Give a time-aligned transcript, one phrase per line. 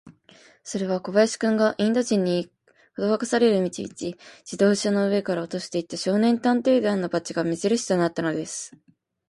[0.63, 8.75] それは小林君が、インド人に、かどわかされる道々、自動車の上から落としていった、少年探偵団のバッジが目じるしとなったのです。